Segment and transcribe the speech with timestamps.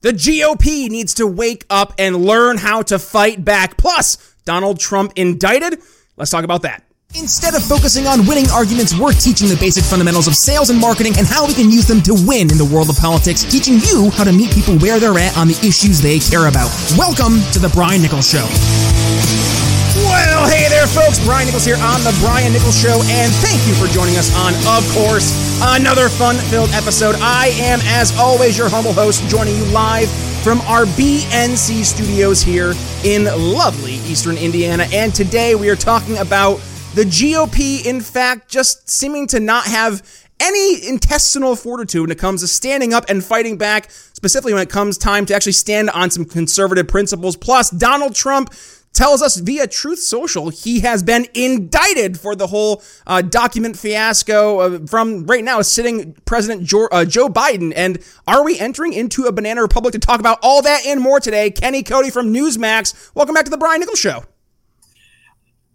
[0.00, 3.76] The GOP needs to wake up and learn how to fight back.
[3.76, 5.82] Plus, Donald Trump indicted.
[6.16, 6.84] Let's talk about that.
[7.16, 11.14] Instead of focusing on winning arguments, we're teaching the basic fundamentals of sales and marketing
[11.18, 14.10] and how we can use them to win in the world of politics, teaching you
[14.10, 16.70] how to meet people where they're at on the issues they care about.
[16.96, 18.46] Welcome to The Brian Nichols Show.
[20.18, 21.24] Well, hey there, folks.
[21.24, 24.50] Brian Nichols here on The Brian Nichols Show, and thank you for joining us on,
[24.66, 25.30] of course,
[25.62, 27.14] another fun filled episode.
[27.20, 30.10] I am, as always, your humble host, joining you live
[30.42, 34.86] from our BNC studios here in lovely Eastern Indiana.
[34.92, 36.56] And today we are talking about
[36.96, 40.02] the GOP, in fact, just seeming to not have
[40.40, 44.70] any intestinal fortitude when it comes to standing up and fighting back, specifically when it
[44.70, 47.36] comes time to actually stand on some conservative principles.
[47.36, 48.52] Plus, Donald Trump
[48.98, 54.58] tells us via Truth Social he has been indicted for the whole uh, document fiasco
[54.58, 57.72] uh, from right now sitting President Joe, uh, Joe Biden.
[57.76, 61.20] And are we entering into a banana republic to talk about all that and more
[61.20, 61.52] today?
[61.52, 63.14] Kenny Cody from Newsmax.
[63.14, 64.24] Welcome back to the Brian Nichols Show.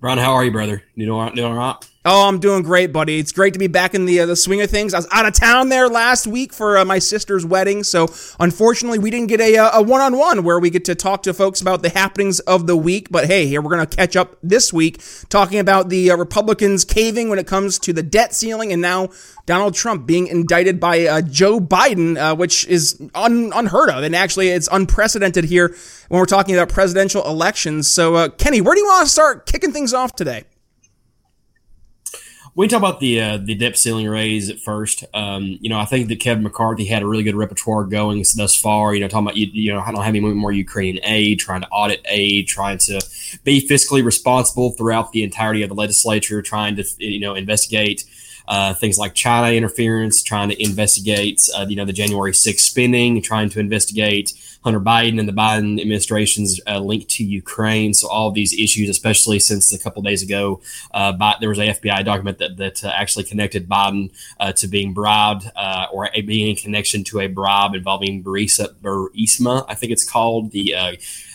[0.01, 0.83] Brian, how are you, brother?
[0.95, 1.92] You doing, doing all right?
[2.05, 3.17] Oh, I'm doing great, buddy.
[3.17, 4.93] It's great to be back in the uh, the swing of things.
[4.93, 8.09] I was out of town there last week for uh, my sister's wedding, so
[8.41, 11.23] unfortunately, we didn't get a uh, a one on one where we get to talk
[11.23, 13.07] to folks about the happenings of the week.
[13.09, 17.29] But hey, here we're gonna catch up this week talking about the uh, Republicans caving
[17.29, 19.07] when it comes to the debt ceiling, and now
[19.45, 24.13] Donald Trump being indicted by uh, Joe Biden, uh, which is un- unheard of, and
[24.13, 25.73] actually it's unprecedented here
[26.09, 27.87] when we're talking about presidential elections.
[27.87, 30.43] So, Kenny, where do you want to start kicking things off today?
[32.55, 35.03] We talk about the uh, the debt ceiling raise at first.
[35.13, 38.55] Um, you know, I think that Kevin McCarthy had a really good repertoire going thus
[38.55, 38.93] far.
[38.93, 41.61] You know, talking about you, you know, I don't have any more Ukrainian aid, trying
[41.61, 43.01] to audit aid, trying to
[43.43, 48.05] be fiscally responsible throughout the entirety of the legislature, trying to you know investigate
[48.47, 53.21] uh, things like China interference, trying to investigate, uh, you know, the January 6th spending,
[53.21, 57.93] trying to investigate Hunter Biden and the Biden administration's uh, link to Ukraine.
[57.93, 60.61] So all of these issues, especially since a couple days ago,
[60.93, 64.93] uh, there was a FBI document that, that uh, actually connected Biden uh, to being
[64.93, 65.49] bribed
[65.91, 70.51] or a, being in connection to a bribe involving Burisma, Burisma I think it's called,
[70.51, 70.75] the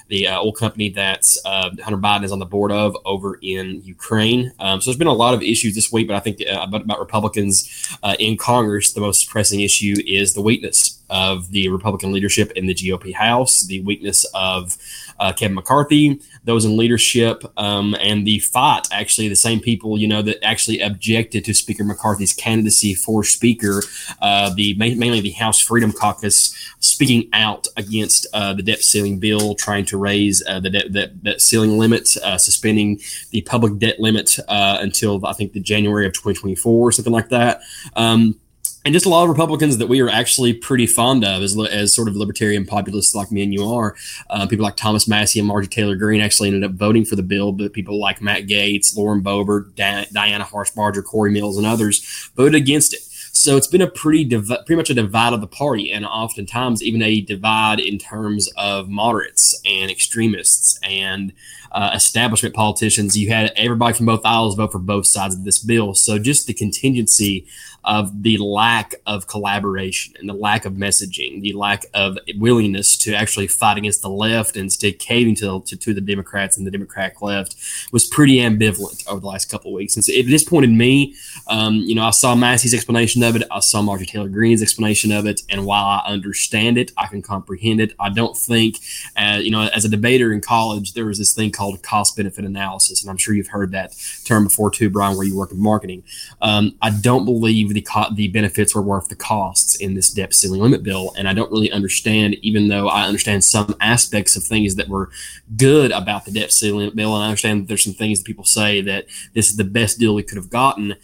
[0.09, 3.83] the uh, oil company that uh, Hunter Biden is on the board of over in
[3.85, 4.53] Ukraine.
[4.59, 6.83] Um, so there's been a lot of issues this week, but I think uh, about,
[6.83, 12.13] about, Republicans uh, in Congress, the most pressing issue is the weakness of the Republican
[12.13, 14.77] leadership in the GOP House, the weakness of
[15.21, 18.89] uh, Kevin McCarthy, those in leadership, um, and the fight.
[18.93, 23.83] Actually, the same people you know that actually objected to Speaker McCarthy's candidacy for Speaker,
[24.21, 29.85] uh, the mainly the House Freedom Caucus, speaking out against the debt ceiling bill, trying
[29.87, 33.01] to raise uh, the debt, debt, debt, ceiling limit, uh, suspending
[33.31, 37.29] the public debt limit uh, until I think the January of 2024 or something like
[37.31, 37.61] that.
[37.97, 38.41] Um,
[38.85, 41.95] and just a lot of Republicans that we are actually pretty fond of as, as
[41.95, 43.95] sort of libertarian populists like me and you are.
[44.31, 47.23] Uh, people like Thomas Massie and Marjorie Taylor Greene actually ended up voting for the
[47.23, 52.55] bill, but people like Matt Gaetz, Lauren Boebert, Diana Harshbarger, Corey Mills, and others voted
[52.55, 53.01] against it.
[53.49, 56.83] So it's been a pretty div- pretty much a divide of the party, and oftentimes
[56.83, 61.33] even a divide in terms of moderates and extremists and
[61.73, 63.17] uh, establishment politicians.
[63.17, 65.95] You had everybody from both aisles vote for both sides of this bill.
[65.95, 67.47] So just the contingency
[67.89, 73.15] of the lack of collaboration and the lack of messaging, the lack of willingness to
[73.15, 76.71] actually fight against the left and instead caving to, to, to the Democrats and the
[76.71, 77.57] Democratic left
[77.91, 79.97] was pretty ambivalent over the last couple of weeks.
[79.97, 81.15] And so it disappointed me.
[81.47, 83.43] Um, you know, I saw Massie's explanation of it.
[83.51, 85.41] I saw Marjorie Taylor Greene's explanation of it.
[85.49, 87.95] And while I understand it, I can comprehend it.
[87.99, 88.77] I don't think,
[89.17, 92.45] uh, you know, as a debater in college, there was this thing called cost benefit
[92.45, 93.01] analysis.
[93.01, 93.95] And I'm sure you've heard that
[94.27, 96.03] term before too, Brian, where you work in marketing.
[96.43, 100.35] Um, I don't believe the co- the benefits were worth the costs in this debt
[100.35, 102.35] ceiling limit bill, and I don't really understand.
[102.43, 105.11] Even though I understand some aspects of things that were
[105.57, 108.27] good about the debt ceiling limit bill, and I understand that there's some things that
[108.27, 110.97] people say that this is the best deal we could have gotten.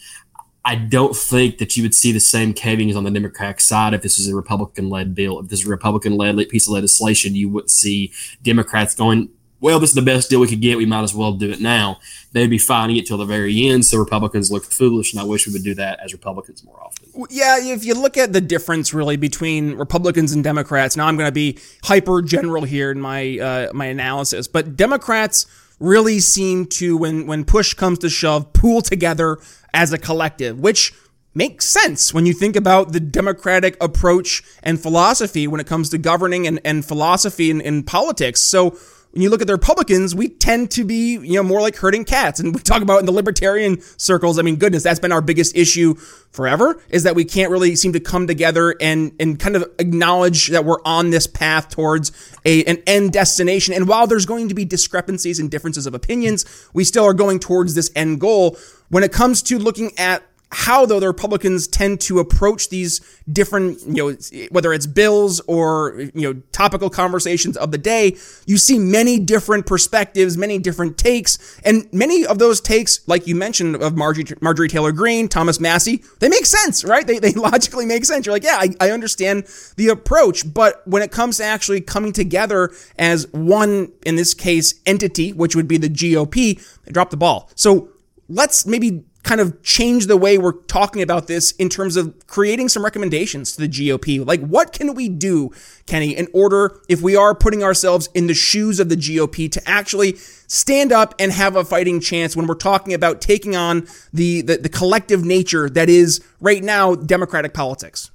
[0.67, 4.03] I don't think that you would see the same cavings on the Democratic side if
[4.03, 5.39] this is a Republican led bill.
[5.39, 8.13] If this is a Republican led piece of legislation, you would see
[8.43, 9.29] Democrats going,
[9.65, 10.77] well, this is the best deal we could get.
[10.77, 11.99] We might as well do it now.
[12.33, 13.87] They'd be fighting it till the very end.
[13.87, 17.09] So Republicans look foolish, and I wish we would do that as Republicans more often.
[17.31, 21.29] Yeah, if you look at the difference really between Republicans and Democrats, now I'm going
[21.29, 25.47] to be hyper general here in my uh, my analysis, but Democrats
[25.81, 29.39] really seem to, when when push comes to shove, pool together
[29.73, 30.93] as a collective, which
[31.35, 35.99] makes sense when you think about the democratic approach and philosophy when it comes to
[35.99, 38.41] governing and, and philosophy in, in politics.
[38.41, 38.79] So
[39.15, 42.05] when you look at the Republicans, we tend to be, you know, more like herding
[42.05, 42.41] cats.
[42.41, 45.57] And we talk about in the libertarian circles, I mean, goodness, that's been our biggest
[45.57, 45.95] issue
[46.33, 50.49] forever, is that we can't really seem to come together and, and kind of acknowledge
[50.49, 52.11] that we're on this path towards
[52.45, 53.73] a, an end destination.
[53.73, 57.39] And while there's going to be discrepancies and differences of opinions, we still are going
[57.39, 58.59] towards this end goal.
[58.89, 60.25] When it comes to looking at
[60.55, 66.01] how though the Republicans tend to approach these different, you know, whether it's bills or
[66.15, 68.17] you know topical conversations of the day,
[68.47, 73.35] you see many different perspectives, many different takes, and many of those takes, like you
[73.35, 77.07] mentioned, of Marjorie, Marjorie Taylor Greene, Thomas Massie, they make sense, right?
[77.07, 78.25] They, they logically make sense.
[78.25, 79.47] You're like, yeah, I, I understand
[79.77, 84.81] the approach, but when it comes to actually coming together as one, in this case,
[84.87, 87.51] entity, which would be the GOP, they drop the ball.
[87.55, 87.89] So
[88.29, 92.69] let's maybe kind of change the way we're talking about this in terms of creating
[92.69, 94.25] some recommendations to the GOP.
[94.25, 95.51] Like, what can we do,
[95.87, 99.69] Kenny, in order, if we are putting ourselves in the shoes of the GOP, to
[99.69, 100.17] actually
[100.47, 104.59] stand up and have a fighting chance when we're talking about taking on the, the,
[104.59, 108.11] the collective nature that is right now Democratic politics?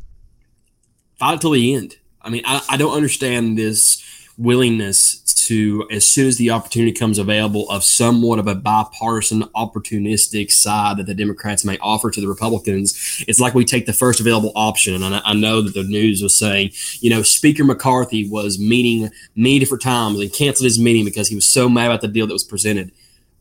[1.17, 1.97] Fight till the end.
[2.21, 4.03] I mean, I, I don't understand this
[4.37, 10.51] willingness to, as soon as the opportunity comes available, of somewhat of a bipartisan, opportunistic
[10.51, 13.23] side that the Democrats may offer to the Republicans.
[13.27, 15.01] It's like we take the first available option.
[15.01, 19.09] And I, I know that the news was saying, you know, Speaker McCarthy was meeting
[19.35, 22.27] many different times and canceled his meeting because he was so mad about the deal
[22.27, 22.91] that was presented.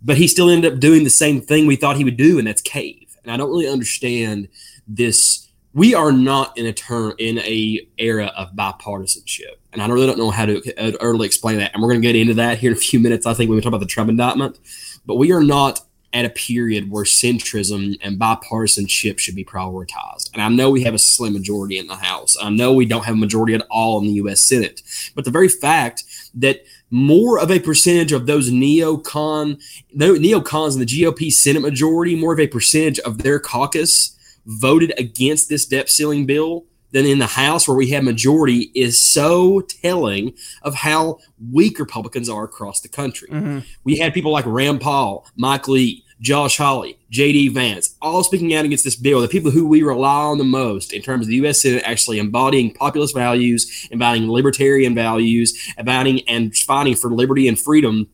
[0.01, 2.47] But he still ended up doing the same thing we thought he would do, and
[2.47, 3.17] that's cave.
[3.23, 4.49] And I don't really understand
[4.87, 10.07] this we are not in a turn in a era of bipartisanship, and I really
[10.07, 11.73] don't know how to uh, early explain that.
[11.75, 13.27] And we're going to get into that here in a few minutes.
[13.27, 14.59] I think when we talk about the Trump indictment,
[15.07, 15.81] but we are not
[16.13, 20.31] at a period where centrism and bipartisanship should be prioritized.
[20.33, 22.35] And I know we have a slim majority in the House.
[22.41, 24.43] I know we don't have a majority at all in the U.S.
[24.43, 24.83] Senate,
[25.15, 26.05] but the very fact
[26.35, 29.63] that more of a percentage of those neocon,
[29.95, 34.18] neocons in the GOP Senate majority, more of a percentage of their caucus
[34.49, 39.05] voted against this debt ceiling bill than in the House, where we have majority, is
[39.05, 41.19] so telling of how
[41.53, 43.29] weak Republicans are across the country.
[43.29, 43.59] Mm-hmm.
[43.85, 47.49] We had people like Rand Paul, Mike Lee, Josh Hawley, J.D.
[47.51, 49.21] Vance, all speaking out against this bill.
[49.21, 51.63] The people who we rely on the most in terms of the U.S.
[51.63, 58.09] Senate actually embodying populist values, embodying libertarian values, embodying and fighting for liberty and freedom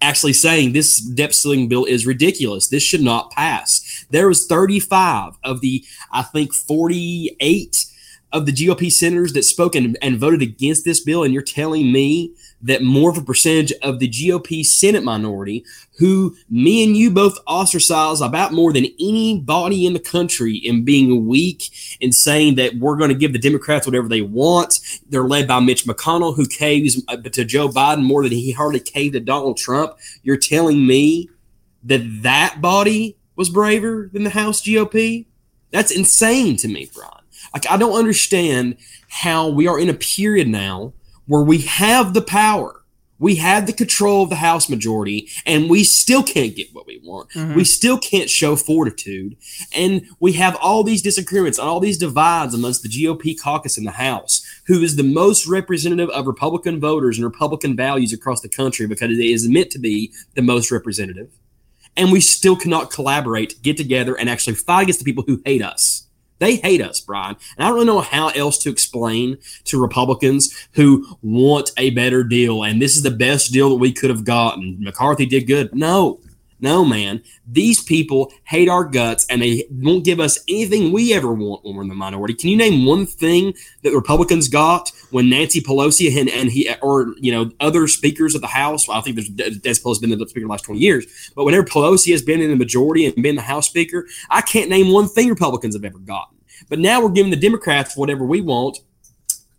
[0.00, 2.68] actually saying this debt ceiling bill is ridiculous.
[2.68, 4.04] This should not pass.
[4.10, 7.86] There was 35 of the, I think, 48
[8.32, 11.24] of the GOP senators that spoke and, and voted against this bill.
[11.24, 15.64] And you're telling me that more of a percentage of the GOP Senate minority,
[15.98, 21.26] who me and you both ostracize about more than anybody in the country in being
[21.26, 21.70] weak
[22.02, 24.80] and saying that we're going to give the Democrats whatever they want.
[25.08, 28.80] They're led by Mitch McConnell, who caves uh, to Joe Biden more than he hardly
[28.80, 29.94] caved to Donald Trump.
[30.22, 31.30] You're telling me
[31.84, 35.26] that that body was braver than the House GOP?
[35.70, 37.10] That's insane to me, Brian.
[37.54, 38.76] Like, I don't understand
[39.08, 40.92] how we are in a period now
[41.30, 42.82] where we have the power,
[43.20, 47.00] we have the control of the House majority, and we still can't get what we
[47.04, 47.30] want.
[47.30, 47.54] Mm-hmm.
[47.54, 49.36] We still can't show fortitude.
[49.72, 53.84] And we have all these disagreements and all these divides amongst the GOP caucus in
[53.84, 58.48] the House, who is the most representative of Republican voters and Republican values across the
[58.48, 61.30] country because it is meant to be the most representative.
[61.96, 65.62] And we still cannot collaborate, get together, and actually fight against the people who hate
[65.62, 66.08] us.
[66.40, 67.36] They hate us, Brian.
[67.56, 72.24] And I don't really know how else to explain to Republicans who want a better
[72.24, 72.64] deal.
[72.64, 74.78] And this is the best deal that we could have gotten.
[74.80, 75.74] McCarthy did good.
[75.74, 76.18] No,
[76.60, 77.22] no, man.
[77.46, 81.74] These people hate our guts and they won't give us anything we ever want when
[81.74, 82.34] we're in the minority.
[82.34, 87.14] Can you name one thing that Republicans got when Nancy Pelosi and, and he or
[87.18, 88.86] you know other speakers of the House?
[88.86, 91.44] Well, I think there's Des Pelosi has been the speaker the last 20 years, but
[91.44, 94.92] whenever Pelosi has been in the majority and been the House Speaker, I can't name
[94.92, 96.38] one thing Republicans have ever gotten.
[96.68, 98.78] But now we're giving the Democrats whatever we want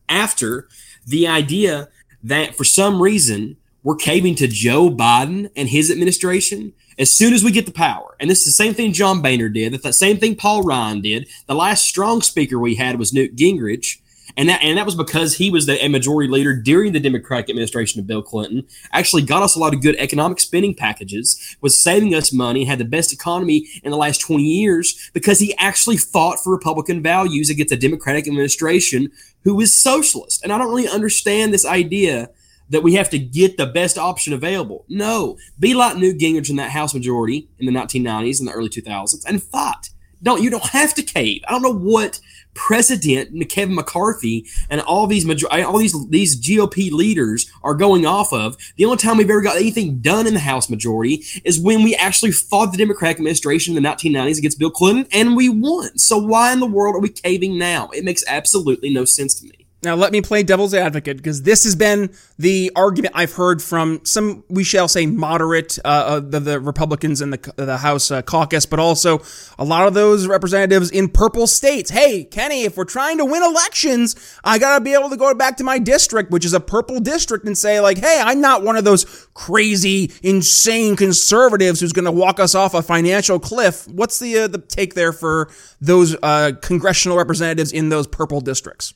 [0.07, 0.67] after
[1.05, 1.89] the idea
[2.23, 7.43] that for some reason we're caving to Joe Biden and his administration as soon as
[7.43, 8.15] we get the power.
[8.19, 9.73] And this is the same thing John Boehner did.
[9.73, 11.27] That's the same thing Paul Ryan did.
[11.47, 13.97] The last strong speaker we had was Newt Gingrich.
[14.37, 17.49] And that, and that was because he was the, a majority leader during the Democratic
[17.49, 18.65] administration of Bill Clinton.
[18.93, 22.79] Actually, got us a lot of good economic spending packages, was saving us money, had
[22.79, 27.49] the best economy in the last 20 years because he actually fought for Republican values
[27.49, 29.11] against a Democratic administration
[29.43, 30.43] who was socialist.
[30.43, 32.29] And I don't really understand this idea
[32.71, 34.85] that we have to get the best option available.
[34.89, 38.69] No, be like Newt Gingrich in that House majority in the 1990s and the early
[38.69, 39.89] 2000s and fight.
[40.23, 41.41] Don't you don't have to cave.
[41.47, 42.19] I don't know what
[42.53, 48.55] President Kevin McCarthy and all these all these these GOP leaders are going off of.
[48.75, 51.95] The only time we've ever got anything done in the House majority is when we
[51.95, 55.97] actually fought the Democratic administration in the 1990s against Bill Clinton and we won.
[55.97, 57.89] So why in the world are we caving now?
[57.89, 59.60] It makes absolutely no sense to me.
[59.83, 64.01] Now, let me play devil's advocate because this has been the argument I've heard from
[64.03, 68.21] some, we shall say, moderate uh, uh, the, the, Republicans in the the House uh,
[68.21, 69.23] caucus, but also
[69.57, 71.89] a lot of those representatives in purple states.
[71.89, 75.57] Hey, Kenny, if we're trying to win elections, I gotta be able to go back
[75.57, 78.75] to my district, which is a purple district, and say like, hey, I'm not one
[78.75, 83.87] of those crazy, insane conservatives who's gonna walk us off a financial cliff.
[83.87, 88.93] What's the uh, the take there for those uh, congressional representatives in those purple districts?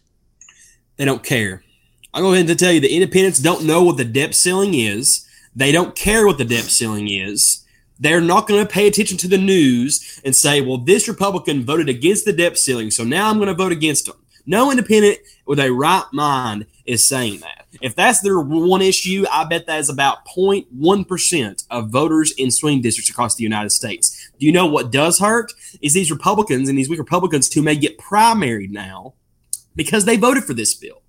[0.98, 1.64] They don't care.
[2.14, 5.28] I'll go ahead and tell you the independents don't know what the debt ceiling is.
[5.56, 7.66] They don't care what the debt ceiling is.
[8.00, 11.90] They're not going to pay attention to the news and say, well, this Republican voted
[11.90, 14.16] against the debt ceiling, so now I'm going to vote against them.
[14.46, 17.66] No independent with a right mind is saying that.
[17.82, 22.82] If that's their one issue, I bet that is about 0.1% of voters in swing
[22.82, 24.32] districts across the United States.
[24.40, 25.54] Do you know what does hurt?
[25.82, 29.14] Is these Republicans and these weak Republicans who may get primaried now
[29.75, 31.01] because they voted for this bill.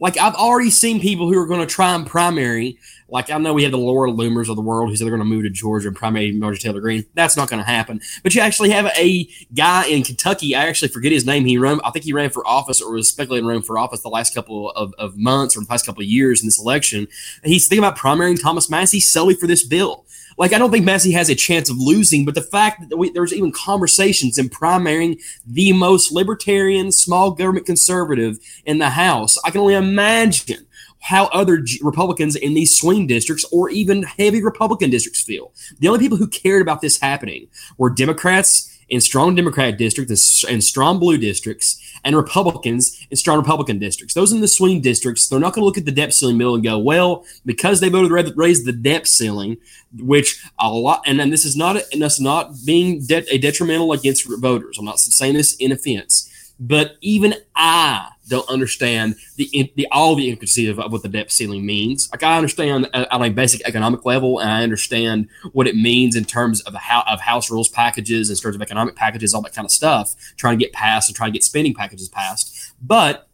[0.00, 2.78] Like I've already seen people who are going to try and primary.
[3.08, 5.28] Like I know we have the Laura Loomers of the world who said they're going
[5.28, 7.06] to move to Georgia and primary Marjorie Taylor Greene.
[7.14, 8.00] That's not going to happen.
[8.22, 10.54] But you actually have a guy in Kentucky.
[10.54, 11.44] I actually forget his name.
[11.44, 11.80] He ran.
[11.84, 14.70] I think he ran for office or was speculating running for office the last couple
[14.70, 17.06] of, of months or the past couple of years in this election.
[17.44, 20.06] He's thinking about primarying Thomas Massie solely for this bill.
[20.36, 23.10] Like, I don't think Massie has a chance of losing, but the fact that we,
[23.10, 29.50] there's even conversations in primarying the most libertarian, small government conservative in the House, I
[29.50, 30.66] can only imagine
[31.00, 35.52] how other Republicans in these swing districts or even heavy Republican districts feel.
[35.78, 40.62] The only people who cared about this happening were Democrats in strong Democratic districts and
[40.62, 44.14] strong blue districts, and Republicans in strong Republican districts.
[44.14, 46.54] Those in the swing districts, they're not going to look at the debt ceiling bill
[46.54, 49.56] and go, well, because they voted raise the debt ceiling,
[49.98, 54.28] which a lot, and this is not, and that's not being de- a detrimental against
[54.38, 54.78] voters.
[54.78, 60.28] I'm not saying this in offense, but even I don't understand the, the all the
[60.28, 62.08] intricacies of what the debt ceiling means.
[62.12, 66.16] Like I understand uh, at a basic economic level, and I understand what it means
[66.16, 69.54] in terms of how of house rules packages, in terms of economic packages, all that
[69.54, 72.72] kind of stuff, trying to get passed and trying to get spending packages passed.
[72.80, 73.28] But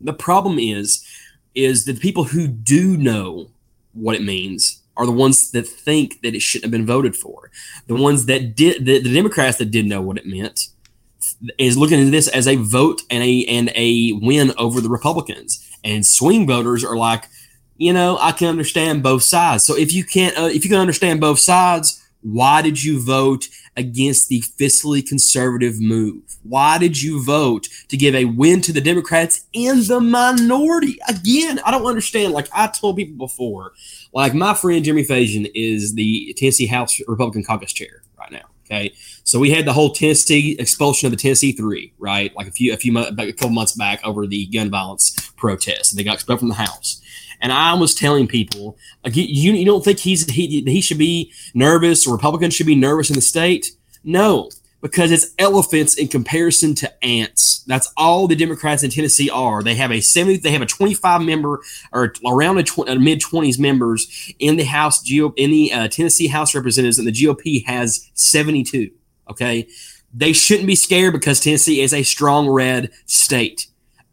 [0.00, 1.06] the problem is,
[1.54, 3.50] is that the people who do know
[3.92, 7.50] what it means are the ones that think that it shouldn't have been voted for.
[7.86, 10.68] The ones that did, the, the Democrats that did know what it meant
[11.58, 15.60] is looking at this as a vote and a and a win over the Republicans.
[15.82, 17.28] And swing voters are like,
[17.76, 19.64] you know, I can understand both sides.
[19.64, 23.48] So if you can't, uh, if you can understand both sides, why did you vote
[23.76, 26.22] against the fiscally conservative move?
[26.42, 30.98] Why did you vote to give a win to the Democrats in the minority?
[31.08, 32.32] Again, I don't understand.
[32.32, 33.72] Like I told people before,
[34.12, 38.44] like my friend Jimmy Faison is the Tennessee House Republican Caucus chair right now.
[38.64, 42.34] Okay, so we had the whole Tennessee expulsion of the Tennessee Three, right?
[42.36, 45.90] Like a few a few months, a couple months back over the gun violence protests,
[45.90, 47.00] and they got expelled from the House.
[47.40, 52.06] And I was telling people, you, you don't think he's he, he should be nervous,
[52.06, 53.72] or Republicans should be nervous in the state?
[54.04, 54.50] No,
[54.82, 57.64] because it's elephants in comparison to ants.
[57.66, 59.62] That's all the Democrats in Tennessee are.
[59.62, 61.62] They have a 70, they have a 25 member
[61.92, 66.26] or around a, tw- a mid 20s members in the House in the uh, Tennessee
[66.26, 68.90] House Representatives, and the GOP has 72.
[69.30, 69.66] Okay,
[70.12, 73.66] they shouldn't be scared because Tennessee is a strong red state.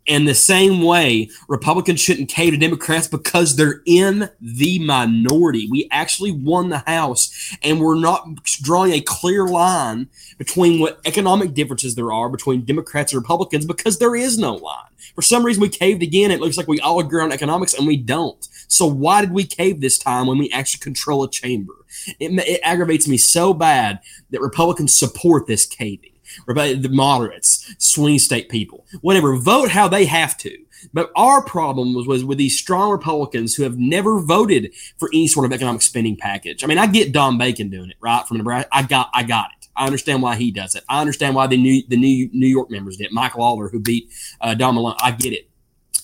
[0.07, 5.67] In the same way, Republicans shouldn't cave to Democrats because they're in the minority.
[5.69, 8.27] We actually won the House, and we're not
[8.61, 13.99] drawing a clear line between what economic differences there are between Democrats and Republicans because
[13.99, 14.89] there is no line.
[15.13, 16.31] For some reason, we caved again.
[16.31, 18.47] It looks like we all agree on economics, and we don't.
[18.67, 21.73] So why did we cave this time when we actually control a chamber?
[22.19, 23.99] It, it aggravates me so bad
[24.31, 26.10] that Republicans support this caving
[26.47, 30.57] the moderates, swing state people, whatever, vote how they have to.
[30.93, 35.27] But our problem was, was with these strong Republicans who have never voted for any
[35.27, 36.63] sort of economic spending package.
[36.63, 38.27] I mean, I get Don Bacon doing it, right?
[38.27, 38.69] From Nebraska.
[38.71, 39.67] I got I got it.
[39.75, 40.83] I understand why he does it.
[40.89, 43.11] I understand why the new the new New York members did.
[43.11, 44.11] Michael Lawler, who beat
[44.41, 45.47] uh, Don Malone, I get it.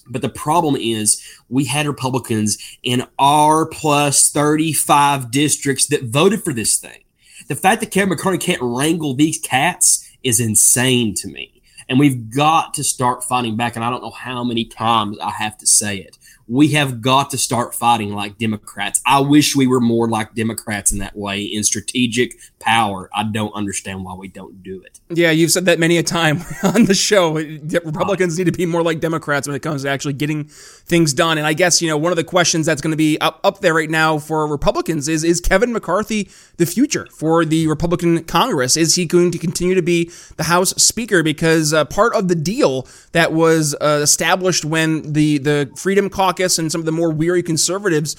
[0.10, 6.54] But the problem is we had Republicans in R plus 35 districts that voted for
[6.54, 7.04] this thing.
[7.48, 11.62] The fact that Kevin McCarthy can't wrangle these cats is insane to me.
[11.90, 13.76] And we've got to start fighting back.
[13.76, 16.18] And I don't know how many times I have to say it.
[16.48, 19.02] We have got to start fighting like Democrats.
[19.06, 23.10] I wish we were more like Democrats in that way in strategic power.
[23.14, 25.00] I don't understand why we don't do it.
[25.10, 27.34] Yeah, you've said that many a time on the show.
[27.34, 31.38] Republicans need to be more like Democrats when it comes to actually getting things done.
[31.38, 33.60] And I guess, you know, one of the questions that's going to be up, up
[33.60, 38.78] there right now for Republicans is is Kevin McCarthy the future for the Republican Congress?
[38.78, 41.24] Is he going to continue to be the House Speaker?
[41.24, 46.37] Because uh, part of the deal that was uh, established when the, the Freedom Caucus
[46.38, 48.16] caucus and some of the more weary conservatives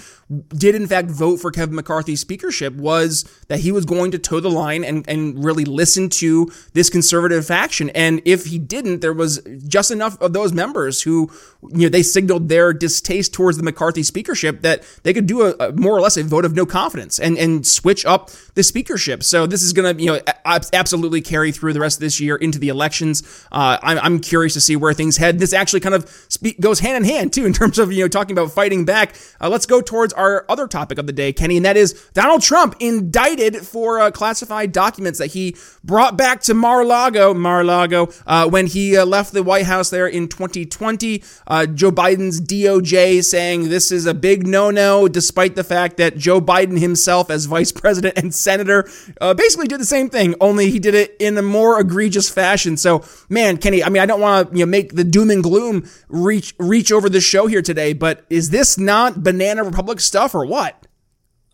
[0.56, 4.40] did in fact vote for Kevin McCarthy's speakership was that he was going to toe
[4.40, 7.90] the line and, and really listen to this conservative faction.
[7.90, 11.30] And if he didn't, there was just enough of those members who,
[11.62, 15.54] you know, they signaled their distaste towards the McCarthy speakership that they could do a,
[15.58, 19.22] a more or less a vote of no confidence and, and switch up the speakership.
[19.22, 22.36] So this is going to, you know, absolutely carry through the rest of this year
[22.36, 23.22] into the elections.
[23.52, 25.38] Uh, I'm, I'm curious to see where things head.
[25.38, 28.07] This actually kind of speak, goes hand in hand too in terms of, you know,
[28.08, 29.14] talking about fighting back.
[29.40, 32.42] Uh, let's go towards our other topic of the day, Kenny, and that is Donald
[32.42, 38.66] Trump indicted for uh, classified documents that he brought back to Mar-a-Lago, Mar-a-Lago, uh, when
[38.66, 41.22] he uh, left the White House there in 2020.
[41.46, 46.40] Uh, Joe Biden's DOJ saying this is a big no-no, despite the fact that Joe
[46.40, 48.88] Biden himself, as vice president and senator,
[49.20, 52.76] uh, basically did the same thing, only he did it in a more egregious fashion.
[52.76, 55.42] So, man, Kenny, I mean, I don't want to you know make the doom and
[55.42, 60.34] gloom reach reach over the show here today, but is this not banana republic stuff
[60.34, 60.86] or what?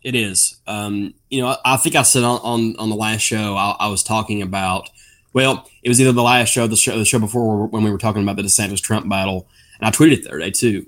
[0.03, 0.61] It is.
[0.67, 3.87] Um, you know, I, think I said on, on, on the last show, I, I,
[3.87, 4.89] was talking about,
[5.33, 7.97] well, it was either the last show, the show, the show before when we were
[7.97, 9.47] talking about the DeSantis Trump battle.
[9.79, 10.85] And I tweeted it the other day too.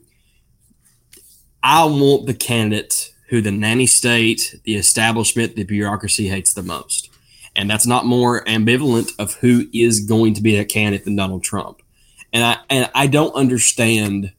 [1.63, 7.09] I want the candidate who the nanny state, the establishment, the bureaucracy hates the most.
[7.55, 11.43] And that's not more ambivalent of who is going to be a candidate than Donald
[11.43, 11.81] Trump.
[12.31, 14.31] And I and I don't understand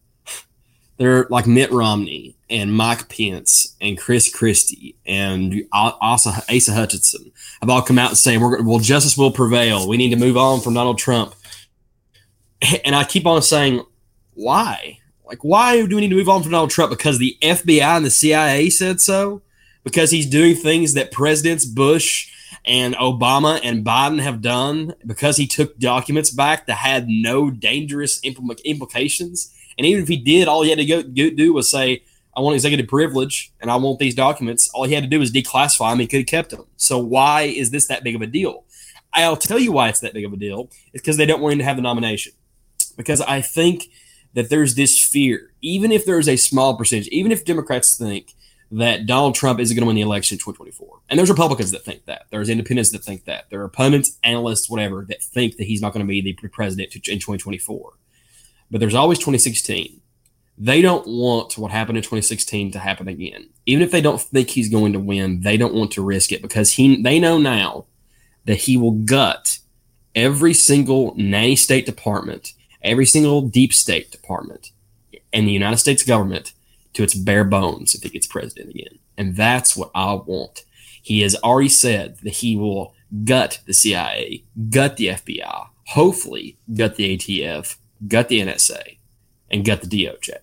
[0.99, 7.71] they're like Mitt Romney and Mike Pence and Chris Christie and also Asa Hutchinson have
[7.71, 9.89] all come out and saying, "We're well, justice will prevail.
[9.89, 11.35] We need to move on from Donald Trump."
[12.85, 13.85] And I keep on saying,
[14.35, 14.99] "Why?
[15.25, 16.91] Like, why do we need to move on from Donald Trump?
[16.91, 19.43] Because the FBI and the CIA said so?
[19.85, 22.33] Because he's doing things that Presidents Bush."
[22.65, 28.21] and Obama and Biden have done because he took documents back that had no dangerous
[28.23, 31.71] impl- implications and even if he did, all he had to go, go, do was
[31.71, 32.03] say,
[32.37, 34.69] I want executive privilege and I want these documents.
[34.75, 36.01] All he had to do was declassify them.
[36.01, 36.65] He could have kept them.
[36.77, 38.65] So why is this that big of a deal?
[39.15, 40.69] I'll tell you why it's that big of a deal.
[40.93, 42.33] It's because they don't want him to have the nomination.
[42.97, 43.89] Because I think
[44.35, 48.35] that there's this fear, even if there's a small percentage, even if Democrats think
[48.71, 51.01] that Donald Trump isn't going to win the election in 2024.
[51.09, 52.27] And there's Republicans that think that.
[52.31, 53.49] There's independents that think that.
[53.49, 56.95] There are opponents, analysts, whatever, that think that he's not going to be the president
[56.95, 57.95] in 2024
[58.71, 60.01] but there's always 2016.
[60.61, 63.51] They don't want what happened in 2016 to happen again.
[63.67, 66.43] Even if they don't think he's going to win, they don't want to risk it
[66.43, 67.87] because he they know now
[68.45, 69.59] that he will gut
[70.15, 74.73] every single nanny state department, every single deep state department
[75.33, 76.53] in the United States government
[76.95, 78.99] to its bare bones if he gets president again.
[79.17, 80.65] And that's what I want.
[81.03, 86.97] He has already said that he will gut the CIA, gut the FBI, hopefully gut
[86.97, 88.99] the ATF, gut the NSA,
[89.51, 90.35] and gut the DOJ.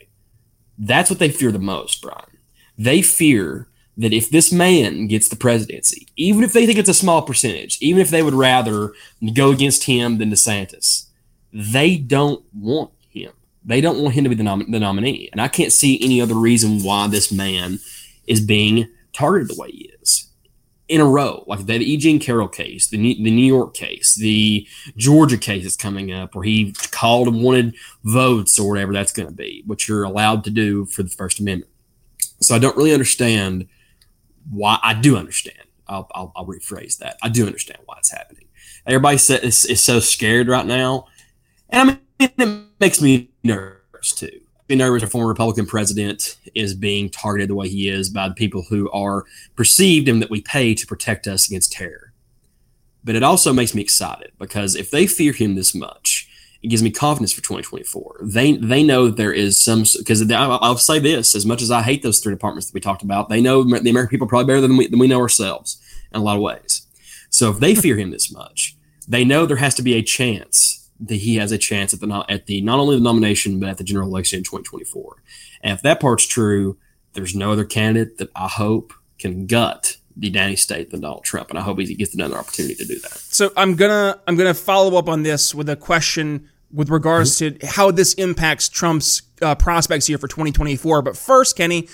[0.78, 2.38] That's what they fear the most, Brian.
[2.78, 6.94] They fear that if this man gets the presidency, even if they think it's a
[6.94, 8.94] small percentage, even if they would rather
[9.34, 11.06] go against him than DeSantis,
[11.54, 13.32] they don't want him.
[13.64, 15.30] They don't want him to be the, nom- the nominee.
[15.32, 17.80] And I can't see any other reason why this man
[18.28, 19.95] is being targeted the way he is
[20.88, 21.98] in a row, like that E.
[21.98, 26.36] Jean Carroll case, the New, the New York case, the Georgia case is coming up,
[26.36, 30.44] where he called and wanted votes or whatever that's going to be, which you're allowed
[30.44, 31.72] to do for the First Amendment.
[32.42, 33.68] So I don't really understand
[34.50, 34.80] why.
[34.84, 35.58] I do understand.
[35.88, 37.18] I'll, I'll, I'll rephrase that.
[37.24, 38.46] I do understand why it's happening.
[38.86, 41.08] Everybody is, is so scared right now,
[41.70, 42.00] and I mean
[42.38, 42.38] it
[42.80, 47.70] makes me nervous too be nervous a former Republican president is being targeted the way
[47.70, 49.26] he is by the people who are
[49.56, 52.14] perceived and that we pay to protect us against terror.
[53.04, 56.28] But it also makes me excited because if they fear him this much,
[56.64, 58.22] it gives me confidence for 2024.
[58.24, 62.02] They they know there is some because I'll say this: as much as I hate
[62.02, 64.78] those three departments that we talked about, they know the American people probably better than
[64.78, 65.80] we, than we know ourselves
[66.12, 66.88] in a lot of ways.
[67.30, 68.76] So if they fear him this much,
[69.08, 72.26] they know there has to be a chance that he has a chance at the
[72.30, 75.24] at the not only the nomination but at the general election in 2024.
[75.62, 76.78] And if that part's true,
[77.14, 81.50] there's no other candidate that I hope can gut the nanny state than Donald Trump,
[81.50, 83.12] and I hope he gets another opportunity to do that.
[83.12, 87.58] So I'm gonna I'm gonna follow up on this with a question with regards mm-hmm.
[87.58, 91.02] to how this impacts Trump's uh, prospects here for 2024.
[91.02, 91.88] But first, Kenny,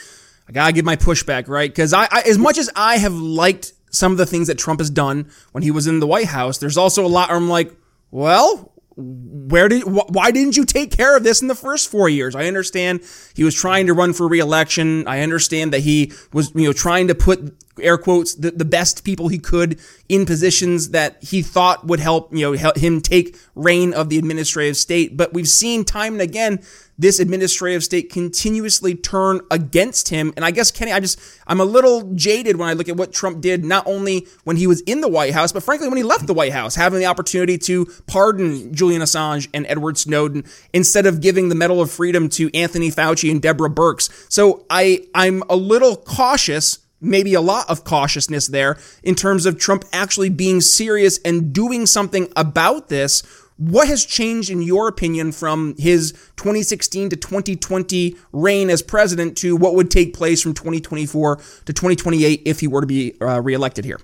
[0.47, 1.69] I gotta give my pushback, right?
[1.69, 4.79] Because I, I, as much as I have liked some of the things that Trump
[4.79, 7.49] has done when he was in the White House, there's also a lot where I'm
[7.49, 7.73] like,
[8.11, 12.09] well, where did wh- why didn't you take care of this in the first four
[12.09, 12.35] years?
[12.35, 13.01] I understand
[13.33, 15.07] he was trying to run for reelection.
[15.07, 19.03] I understand that he was you know trying to put air quotes the, the best
[19.03, 23.37] people he could in positions that he thought would help you know help him take
[23.55, 25.15] reign of the administrative state.
[25.15, 26.61] But we've seen time and again
[27.01, 30.31] this administrative state continuously turn against him.
[30.35, 33.11] And I guess, Kenny, I just, I'm a little jaded when I look at what
[33.11, 36.03] Trump did, not only when he was in the White House, but frankly, when he
[36.03, 41.07] left the White House, having the opportunity to pardon Julian Assange and Edward Snowden instead
[41.07, 44.31] of giving the Medal of Freedom to Anthony Fauci and Deborah Birx.
[44.31, 49.57] So I, I'm a little cautious maybe a lot of cautiousness there in terms of
[49.57, 53.23] Trump actually being serious and doing something about this
[53.61, 59.55] what has changed, in your opinion, from his 2016 to 2020 reign as president to
[59.55, 63.85] what would take place from 2024 to 2028 if he were to be uh, reelected
[63.85, 63.99] here?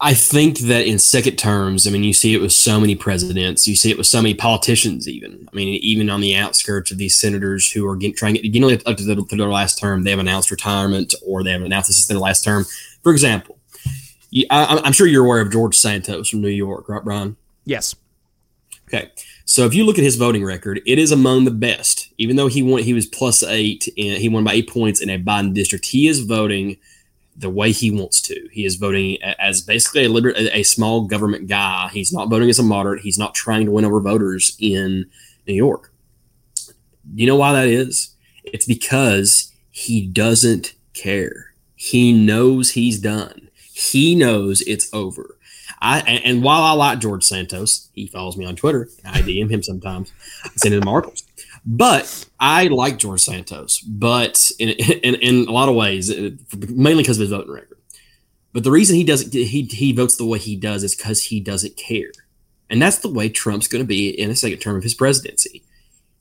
[0.00, 3.68] I think that in second terms, I mean, you see it with so many presidents,
[3.68, 5.46] you see it with so many politicians, even.
[5.52, 8.86] I mean, even on the outskirts of these senators who are getting, trying to get
[8.86, 11.88] up to, the, to their last term, they have announced retirement or they have announced
[11.88, 12.64] this is their last term.
[13.02, 13.58] For example,
[14.50, 17.36] I, I'm sure you're aware of George Santos from New York, right, Brian?
[17.66, 17.94] Yes.
[18.88, 19.10] Okay.
[19.44, 22.08] So if you look at his voting record, it is among the best.
[22.16, 25.10] Even though he won, he was plus eight, and he won by eight points in
[25.10, 25.84] a Biden district.
[25.86, 26.78] He is voting
[27.36, 28.48] the way he wants to.
[28.50, 31.90] He is voting as basically a, liber- a small government guy.
[31.92, 33.02] He's not voting as a moderate.
[33.02, 35.04] He's not trying to win over voters in
[35.46, 35.92] New York.
[37.14, 38.14] You know why that is?
[38.42, 41.52] It's because he doesn't care.
[41.76, 43.50] He knows he's done.
[43.54, 45.37] He knows it's over.
[45.80, 48.88] I and, and, while I like George Santos, he follows me on Twitter.
[49.04, 50.12] I DM him sometimes.
[50.44, 51.24] I send him articles.
[51.64, 56.30] But I like George Santos, but in, in, in a lot of ways, uh,
[56.68, 57.78] mainly because of his voting record.
[58.52, 61.40] But the reason he doesn't he he votes the way he does is because he
[61.40, 62.10] doesn't care,
[62.70, 65.62] and that's the way Trump's going to be in a second term of his presidency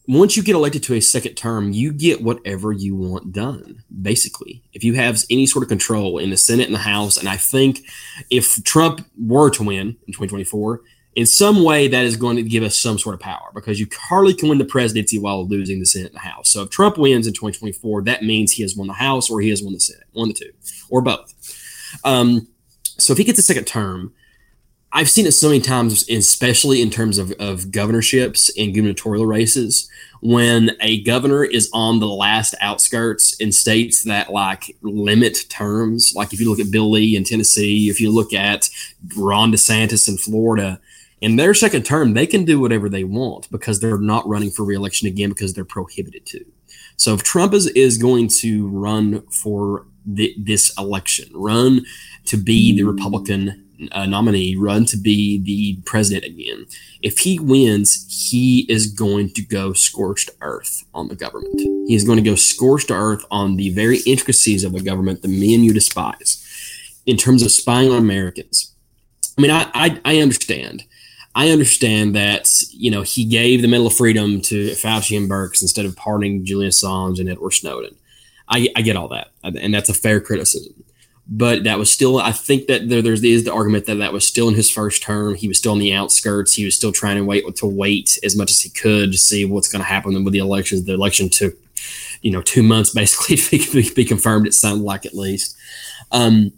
[0.07, 4.63] once you get elected to a second term, you get whatever you want done, basically.
[4.71, 7.35] If you have any sort of control in the Senate and the House, and I
[7.35, 7.81] think
[8.29, 10.81] if Trump were to win in 2024,
[11.15, 13.87] in some way that is going to give us some sort of power because you
[13.91, 16.51] hardly can win the presidency while losing the Senate and the House.
[16.51, 19.49] So if Trump wins in 2024, that means he has won the House or he
[19.49, 20.51] has won the Senate, one of the two,
[20.89, 21.33] or both.
[22.05, 22.47] Um,
[22.99, 24.13] so if he gets a second term,
[24.93, 29.89] I've seen it so many times, especially in terms of, of governorships and gubernatorial races,
[30.21, 36.13] when a governor is on the last outskirts in states that like limit terms.
[36.15, 38.69] Like if you look at Bill Lee in Tennessee, if you look at
[39.15, 40.79] Ron DeSantis in Florida,
[41.19, 44.63] in their second term, they can do whatever they want because they're not running for
[44.63, 46.45] reelection again because they're prohibited to.
[46.95, 51.85] So if Trump is, is going to run for this election, run
[52.25, 56.65] to be the Republican uh, nominee run to be the president again,
[57.01, 61.59] if he wins, he is going to go scorched earth on the government.
[61.59, 65.27] He is going to go scorched earth on the very intricacies of the government that
[65.27, 66.43] me and you despise
[67.05, 68.73] in terms of spying on Americans.
[69.37, 70.83] I mean, I, I, I understand.
[71.35, 75.61] I understand that, you know, he gave the Medal of Freedom to Fauci and Birx
[75.61, 77.95] instead of pardoning Julian Assange and Edward Snowden.
[78.49, 80.73] I, I get all that, and that's a fair criticism
[81.29, 84.27] but that was still i think that there, there's is the argument that that was
[84.27, 85.35] still in his first term.
[85.35, 86.53] He was still on the outskirts.
[86.53, 89.45] He was still trying to wait to wait as much as he could to see
[89.45, 90.83] what's going to happen with the elections.
[90.83, 91.55] The election took
[92.21, 93.37] you know two months basically
[93.85, 95.55] to be confirmed it sounded like at least.
[96.11, 96.53] Um,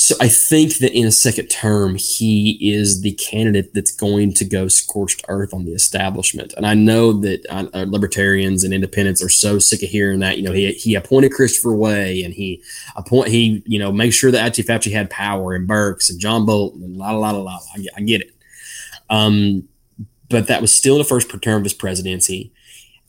[0.00, 4.44] so I think that in a second term, he is the candidate that's going to
[4.44, 6.54] go scorched earth on the establishment.
[6.56, 10.38] And I know that uh, uh, libertarians and independents are so sick of hearing that.
[10.38, 12.62] You know, he, he appointed Christopher Wray, and he
[12.94, 16.46] appoint he you know make sure that actually Fauci had power and Birx and John
[16.46, 17.58] Bolton and la la la la.
[17.74, 18.30] I, I get it.
[19.10, 19.68] Um,
[20.28, 22.52] but that was still the first term of his presidency.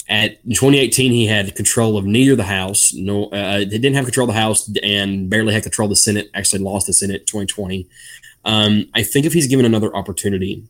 [0.10, 4.28] At 2018, he had control of neither the House, no, uh, he didn't have control
[4.28, 6.32] of the House, and barely had control of the Senate.
[6.34, 7.88] Actually, lost the Senate 2020.
[8.43, 10.63] Um, I think if he's given another opportunity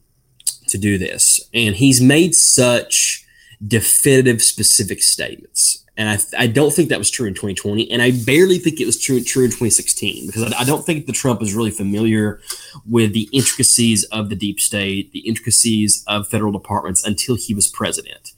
[0.68, 3.26] to do this, and he's made such
[3.66, 8.12] definitive, specific statements, and I, I don't think that was true in 2020, and I
[8.12, 11.42] barely think it was true true in 2016 because I, I don't think the Trump
[11.42, 12.42] is really familiar
[12.86, 17.68] with the intricacies of the deep state, the intricacies of federal departments until he was
[17.68, 18.34] president.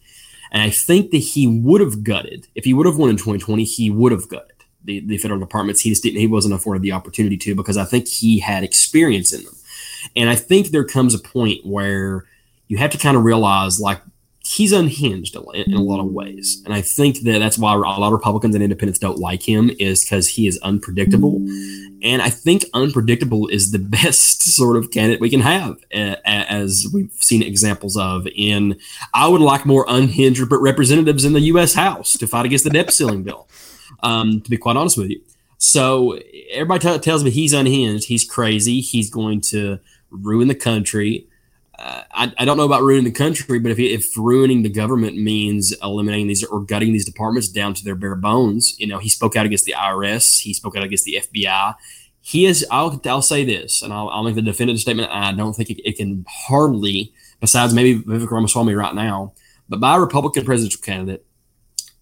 [0.51, 3.63] And I think that he would have gutted if he would have won in 2020.
[3.63, 4.51] He would have gutted
[4.83, 5.81] the, the federal departments.
[5.81, 6.19] He just didn't.
[6.19, 9.55] He wasn't afforded the opportunity to because I think he had experience in them.
[10.15, 12.25] And I think there comes a point where
[12.67, 14.01] you have to kind of realize like
[14.51, 16.61] he's unhinged in, a lot of ways.
[16.65, 19.71] And I think that that's why a lot of Republicans and independents don't like him
[19.79, 21.37] is because he is unpredictable.
[22.03, 27.11] And I think unpredictable is the best sort of candidate we can have, as we've
[27.13, 28.27] seen examples of.
[28.35, 28.77] In
[29.13, 31.73] I would like more unhinged representatives in the U.S.
[31.73, 33.47] House to fight against the debt ceiling bill.
[34.03, 35.21] Um, to be quite honest with you,
[35.57, 36.19] so
[36.51, 41.27] everybody t- tells me he's unhinged, he's crazy, he's going to ruin the country.
[41.83, 45.73] I, I, don't know about ruining the country, but if, if ruining the government means
[45.81, 49.35] eliminating these or gutting these departments down to their bare bones, you know, he spoke
[49.35, 51.75] out against the IRS, he spoke out against the FBI.
[52.21, 55.09] He is, I'll, I'll say this, and I'll, I'll make the definitive statement.
[55.11, 59.33] I don't think it, it can hardly, besides maybe Vivek Ramaswamy right now,
[59.67, 61.25] but by a Republican presidential candidate,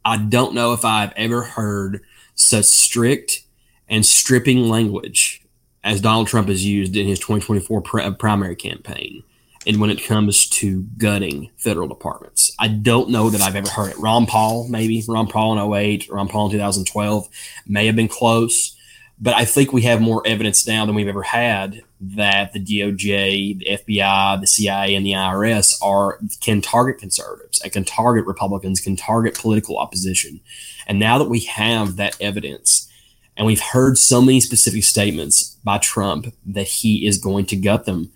[0.03, 2.01] I don't know if I've ever heard
[2.35, 3.43] such strict
[3.87, 5.41] and stripping language
[5.83, 7.81] as Donald Trump has used in his 2024
[8.13, 9.23] primary campaign
[9.67, 12.51] and when it comes to gutting federal departments.
[12.59, 13.99] I don't know that I've ever heard it.
[13.99, 17.27] Ron Paul, maybe Ron Paul in 08, Ron Paul in 2012
[17.67, 18.75] may have been close,
[19.19, 23.59] but I think we have more evidence now than we've ever had that the DOJ,
[23.59, 28.79] the FBI, the CIA, and the IRS are can target conservatives and can target Republicans,
[28.79, 30.39] can target political opposition.
[30.87, 32.89] And now that we have that evidence,
[33.35, 37.85] and we've heard so many specific statements by Trump that he is going to gut
[37.85, 38.11] them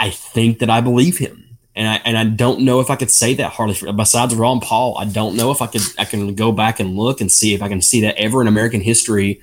[0.00, 1.58] I think that I believe him.
[1.76, 4.98] And I, and I don't know if I could say that hardly besides Ron Paul.
[4.98, 7.62] I don't know if I could I can go back and look and see if
[7.62, 9.40] I can see that ever in American history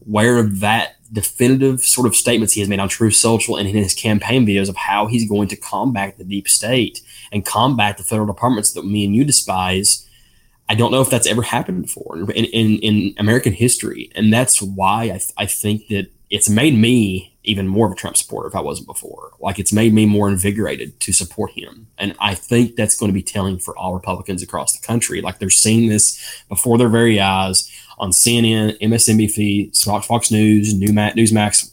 [0.00, 3.94] where that definitive sort of statements he has made on Truth Social and in his
[3.94, 8.26] campaign videos of how he's going to combat the deep state and combat the federal
[8.26, 10.08] departments that me and you despise.
[10.68, 14.10] I don't know if that's ever happened before in, in, in American history.
[14.14, 17.96] And that's why I, th- I think that it's made me even more of a
[17.96, 19.32] Trump supporter if I wasn't before.
[19.40, 21.86] Like it's made me more invigorated to support him.
[21.98, 25.20] And I think that's going to be telling for all Republicans across the country.
[25.20, 31.70] Like they're seeing this before their very eyes on CNN, MSNBC, Fox, News, Newsmax,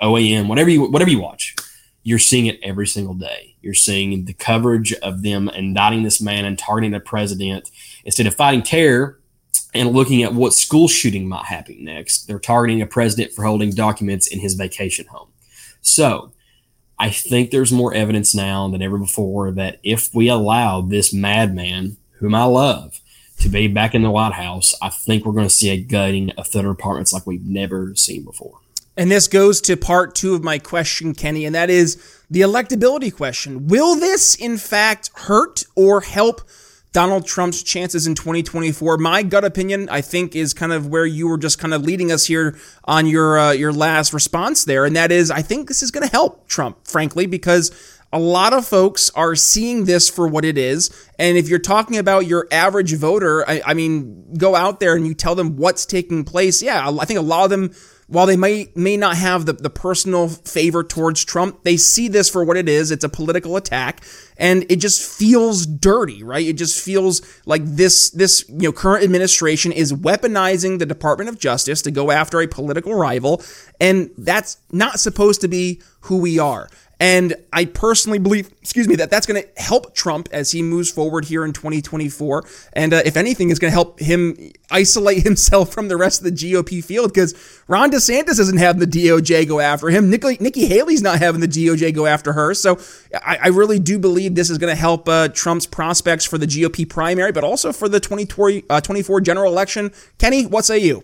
[0.00, 1.56] OAN, whatever you whatever you watch.
[2.04, 3.56] You're seeing it every single day.
[3.60, 7.70] You're seeing the coverage of them indicting this man and targeting the president
[8.04, 9.17] instead of fighting terror
[9.78, 12.26] and looking at what school shooting might happen next.
[12.26, 15.28] They're targeting a president for holding documents in his vacation home.
[15.80, 16.32] So
[16.98, 21.96] I think there's more evidence now than ever before that if we allow this madman,
[22.18, 23.00] whom I love,
[23.38, 26.32] to be back in the White House, I think we're going to see a gutting
[26.32, 28.58] of federal departments like we've never seen before.
[28.96, 33.14] And this goes to part two of my question, Kenny, and that is the electability
[33.14, 33.68] question.
[33.68, 36.40] Will this, in fact, hurt or help
[36.92, 38.96] Donald Trump's chances in 2024.
[38.98, 42.10] My gut opinion, I think, is kind of where you were just kind of leading
[42.10, 45.82] us here on your uh, your last response there, and that is, I think this
[45.82, 47.70] is going to help Trump, frankly, because
[48.12, 50.90] a lot of folks are seeing this for what it is.
[51.18, 55.06] And if you're talking about your average voter, I, I mean, go out there and
[55.06, 56.62] you tell them what's taking place.
[56.62, 57.74] Yeah, I think a lot of them
[58.08, 62.28] while they may may not have the, the personal favor towards Trump, they see this
[62.28, 62.90] for what it is.
[62.90, 64.02] It's a political attack,
[64.38, 66.46] and it just feels dirty, right?
[66.46, 71.38] It just feels like this this you know current administration is weaponizing the Department of
[71.38, 73.42] Justice to go after a political rival,
[73.80, 76.70] and that's not supposed to be who we are.
[77.00, 80.90] And I personally believe, excuse me, that that's going to help Trump as he moves
[80.90, 82.44] forward here in 2024.
[82.72, 84.36] And uh, if anything, is going to help him
[84.70, 88.86] isolate himself from the rest of the GOP field because Ron DeSantis isn't having the
[88.86, 90.10] DOJ go after him.
[90.10, 92.52] Nikki, Nikki Haley's not having the DOJ go after her.
[92.52, 92.80] So
[93.14, 96.46] I, I really do believe this is going to help uh, Trump's prospects for the
[96.46, 99.92] GOP primary, but also for the 2024 uh, general election.
[100.18, 101.02] Kenny, what say you?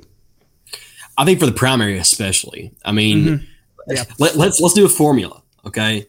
[1.16, 2.72] I think for the primary, especially.
[2.84, 3.44] I mean, mm-hmm.
[3.92, 4.04] yeah.
[4.18, 6.06] let, let's let's do a formula Okay.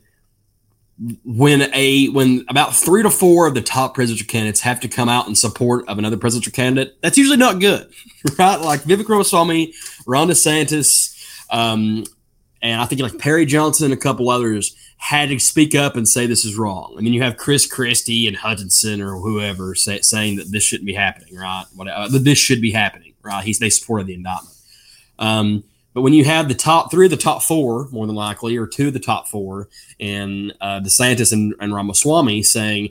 [1.25, 5.09] When a when about three to four of the top presidential candidates have to come
[5.09, 7.91] out in support of another presidential candidate, that's usually not good,
[8.39, 8.55] right?
[8.55, 9.73] Like Vivek Ramaswamy,
[10.07, 11.13] Ron DeSantis,
[11.49, 12.05] um,
[12.65, 16.07] and I think like Perry Johnson and a couple others had to speak up and
[16.07, 16.95] say this is wrong.
[16.97, 20.87] And then you have Chris Christie and Hutchinson or whoever say, saying that this shouldn't
[20.87, 21.65] be happening, right?
[21.75, 23.43] What, uh, this should be happening, right?
[23.43, 24.55] He's they supported the indictment.
[25.19, 28.57] Um, but when you have the top three of the top four, more than likely,
[28.57, 32.89] or two of the top four, and uh, DeSantis and, and Ramaswamy saying,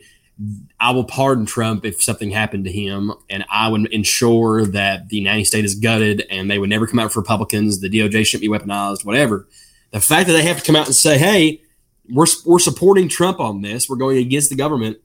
[0.78, 5.20] I will pardon Trump if something happened to him, and I would ensure that the
[5.20, 7.80] nanny state is gutted and they would never come out for Republicans.
[7.80, 9.48] The DOJ shouldn't be weaponized, whatever.
[9.94, 11.62] The fact that they have to come out and say, hey,
[12.10, 14.98] we're, we're supporting Trump on this, we're going against the government.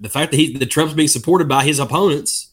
[0.00, 2.52] The fact that, he, that Trump's being supported by his opponents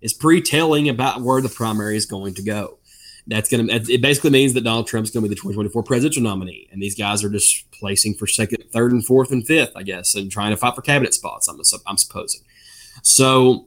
[0.00, 2.78] is pre telling about where the primary is going to go
[3.26, 3.66] That's gonna.
[3.68, 7.22] It basically means that Donald Trump's gonna be the 2024 presidential nominee, and these guys
[7.22, 10.56] are just placing for second, third, and fourth, and fifth, I guess, and trying to
[10.56, 11.46] fight for cabinet spots.
[11.46, 12.40] I'm I'm supposing.
[13.02, 13.66] So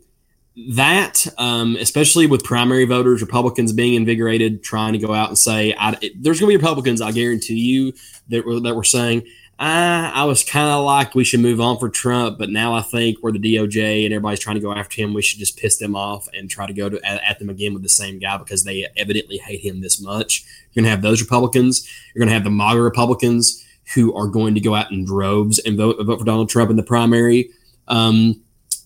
[0.76, 5.74] that, um, especially with primary voters, Republicans being invigorated, trying to go out and say,
[5.78, 7.94] I, it, "There's going to be Republicans," I guarantee you
[8.30, 9.24] that were, that were saying,
[9.60, 12.82] I, I was kind of like we should move on for Trump, but now I
[12.82, 15.14] think we're the DOJ and everybody's trying to go after him.
[15.14, 17.74] We should just piss them off and try to go to at, at them again
[17.74, 20.44] with the same guy because they evidently hate him this much.
[20.74, 21.88] You're going to have those Republicans.
[22.14, 23.64] You're going to have the MAGA Republicans
[23.94, 26.76] who are going to go out in droves and vote, vote for Donald Trump in
[26.76, 27.50] the primary.
[27.88, 28.42] Um,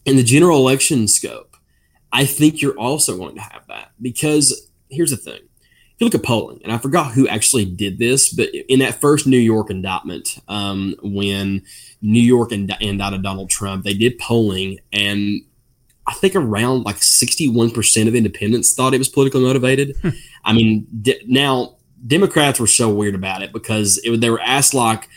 [0.05, 1.56] in the general election scope,
[2.11, 5.41] I think you're also going to have that because here's the thing
[5.97, 9.01] if you look at polling, and I forgot who actually did this, but in that
[9.01, 11.63] first New York indictment, um, when
[12.03, 15.41] New York ind- indicted Donald Trump, they did polling, and
[16.05, 19.95] I think around like 61% of independents thought it was politically motivated.
[20.03, 20.09] Hmm.
[20.45, 24.75] I mean, d- now Democrats were so weird about it because it, they were asked,
[24.75, 25.09] like,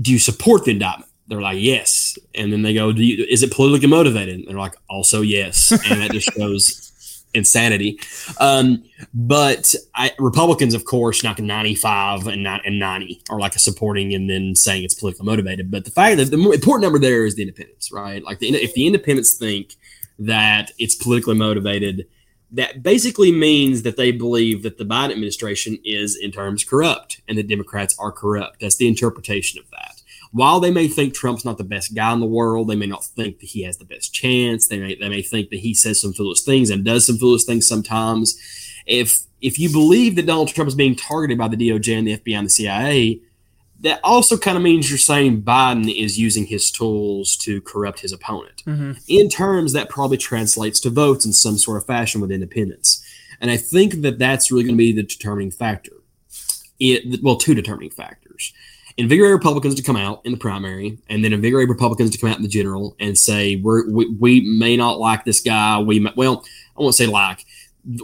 [0.00, 1.11] do you support the indictment?
[1.28, 2.18] They're like, yes.
[2.34, 4.40] And then they go, you, is it politically motivated?
[4.40, 5.70] And they're like, also yes.
[5.70, 7.98] And that just shows insanity.
[8.38, 13.60] Um, but I, Republicans, of course, like 95 and, not, and 90 are like a
[13.60, 15.70] supporting and then saying it's politically motivated.
[15.70, 18.22] But the fact that the important number there is the independents, right?
[18.22, 19.76] Like the, if the independents think
[20.18, 22.06] that it's politically motivated,
[22.50, 27.38] that basically means that they believe that the Biden administration is in terms corrupt and
[27.38, 28.60] the Democrats are corrupt.
[28.60, 29.81] That's the interpretation of that
[30.32, 33.04] while they may think Trump's not the best guy in the world, they may not
[33.04, 34.66] think that he has the best chance.
[34.66, 37.44] They may they may think that he says some foolish things and does some foolish
[37.44, 38.38] things sometimes.
[38.86, 42.16] If if you believe that Donald Trump is being targeted by the DOJ and the
[42.16, 43.20] FBI and the CIA,
[43.80, 48.12] that also kind of means you're saying Biden is using his tools to corrupt his
[48.12, 48.62] opponent.
[48.64, 48.92] Mm-hmm.
[49.08, 53.04] In terms, that probably translates to votes in some sort of fashion with independents.
[53.40, 55.96] And I think that that's really going to be the determining factor.
[56.78, 58.52] It, well, two determining factors
[58.96, 62.36] invigorate Republicans to come out in the primary, and then invigorate Republicans to come out
[62.36, 65.78] in the general and say we're, we we may not like this guy.
[65.78, 66.44] We may, well,
[66.76, 67.44] I won't say like.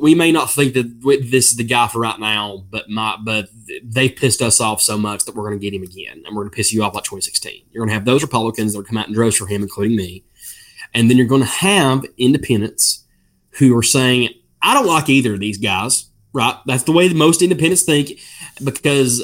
[0.01, 3.49] We may not think that this is the guy for right now, but my but
[3.85, 6.43] they pissed us off so much that we're going to get him again, and we're
[6.43, 7.63] going to piss you off like 2016.
[7.71, 9.97] You're going to have those Republicans that will come out in droves for him, including
[9.97, 10.25] me,
[10.95, 13.05] and then you're going to have independents
[13.51, 14.31] who are saying,
[14.63, 16.57] "I don't like either of these guys." Right?
[16.67, 18.19] That's the way that most independents think,
[18.65, 19.23] because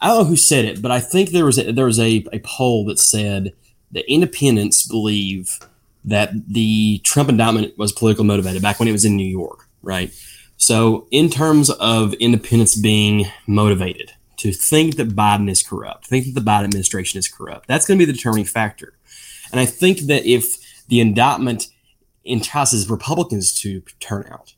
[0.00, 2.24] I don't know who said it, but I think there was a, there was a,
[2.32, 3.52] a poll that said
[3.92, 5.58] that independents believe
[6.04, 10.12] that the Trump indictment was politically motivated back when it was in New York, right?
[10.56, 16.34] So, in terms of independents being motivated to think that Biden is corrupt, think that
[16.34, 18.94] the Biden administration is corrupt, that's going to be the determining factor.
[19.50, 20.56] And I think that if
[20.88, 21.68] the indictment
[22.24, 24.54] entices Republicans to turn out,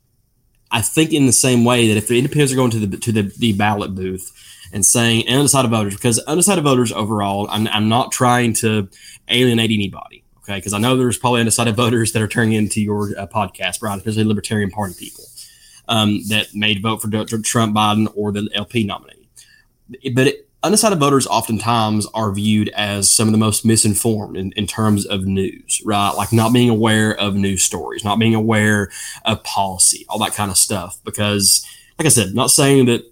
[0.71, 3.11] I think in the same way that if the independents are going to the to
[3.11, 4.31] the, the ballot booth
[4.73, 8.89] and saying undecided voters because undecided voters overall, I'm, I'm not trying to
[9.27, 10.23] alienate anybody.
[10.39, 13.81] Okay, because I know there's probably undecided voters that are turning into your uh, podcast,
[13.81, 13.97] right?
[13.97, 15.25] Especially Libertarian Party people
[15.87, 19.27] um, that may vote for Trump, Biden, or the LP nominee.
[20.13, 24.67] But it, undecided voters oftentimes are viewed as some of the most misinformed in, in
[24.67, 26.11] terms of news, right?
[26.11, 28.89] Like not being aware of news stories, not being aware
[29.25, 30.99] of policy, all that kind of stuff.
[31.03, 31.65] Because,
[31.97, 33.10] like I said, not saying that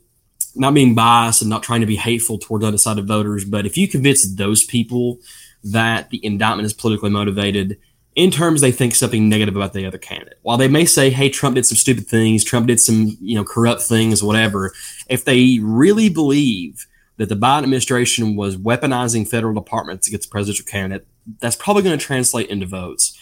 [0.59, 3.87] not being biased and not trying to be hateful towards undecided voters, but if you
[3.87, 5.19] convince those people
[5.63, 7.79] that the indictment is politically motivated,
[8.15, 10.37] in terms they think something negative about the other candidate.
[10.41, 13.43] While they may say, "Hey, Trump did some stupid things, Trump did some you know
[13.43, 14.73] corrupt things, whatever,"
[15.07, 20.65] if they really believe that the Biden administration was weaponizing federal departments against the presidential
[20.65, 21.07] candidate,
[21.39, 23.17] that's probably going to translate into votes,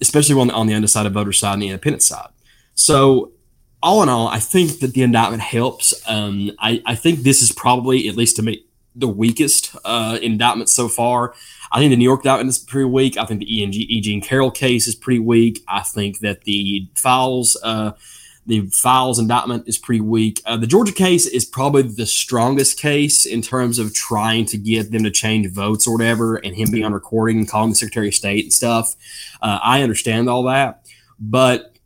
[0.00, 2.28] especially on the, on the undecided voter side and the independent side.
[2.74, 3.32] So
[3.82, 5.94] all in all, I think that the indictment helps.
[6.08, 8.64] Um, I, I, think this is probably, at least to me,
[8.94, 11.34] the weakest uh, indictment so far.
[11.70, 13.16] I think the New York indictment is pretty weak.
[13.16, 13.62] I think the E.
[13.64, 14.00] e.
[14.00, 15.62] Jean Carroll case is pretty weak.
[15.68, 17.92] I think that the files, uh,
[18.46, 20.42] the files indictment is pretty weak.
[20.44, 24.90] Uh, the Georgia case is probably the strongest case in terms of trying to get
[24.90, 28.08] them to change votes or whatever, and him being on recording and calling the Secretary
[28.08, 28.96] of State and stuff.
[29.40, 30.86] Uh, I understand all that,
[31.20, 31.77] but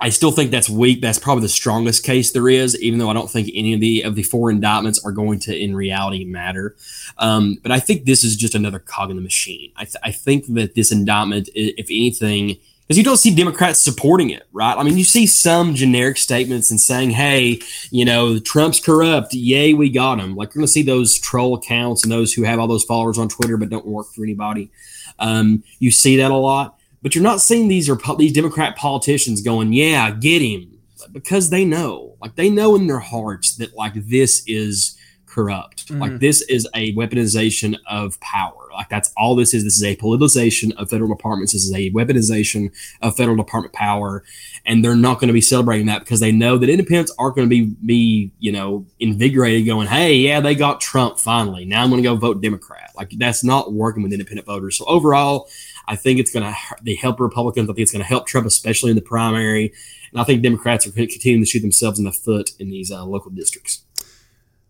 [0.00, 1.00] I still think that's weak.
[1.00, 4.02] That's probably the strongest case there is, even though I don't think any of the
[4.02, 6.76] of the four indictments are going to, in reality, matter.
[7.18, 9.72] Um, but I think this is just another cog in the machine.
[9.76, 14.30] I, th- I think that this indictment, if anything, because you don't see Democrats supporting
[14.30, 14.76] it, right?
[14.76, 19.34] I mean, you see some generic statements and saying, "Hey, you know, Trump's corrupt.
[19.34, 22.44] Yay, we got him." Like you're going to see those troll accounts and those who
[22.44, 24.70] have all those followers on Twitter but don't work for anybody.
[25.18, 29.40] Um, you see that a lot but you're not seeing these are these Democrat politicians
[29.42, 30.78] going, "Yeah, get him."
[31.12, 34.96] because they know, like they know in their hearts that like this is
[35.26, 35.86] corrupt.
[35.86, 36.00] Mm-hmm.
[36.00, 38.54] Like this is a weaponization of power.
[38.72, 39.64] Like that's all this is.
[39.64, 41.52] This is a politicization of federal departments.
[41.52, 42.72] This is a weaponization
[43.02, 44.24] of federal department power,
[44.64, 47.48] and they're not going to be celebrating that because they know that independents aren't going
[47.48, 51.64] to be be you know invigorated, going, "Hey, yeah, they got Trump finally.
[51.64, 54.78] Now I'm going to go vote Democrat." Like that's not working with independent voters.
[54.78, 55.48] So overall,
[55.88, 57.68] I think it's going to help Republicans.
[57.68, 59.72] I think it's going to help Trump, especially in the primary.
[60.12, 63.04] And I think Democrats are continuing to shoot themselves in the foot in these uh,
[63.04, 63.84] local districts.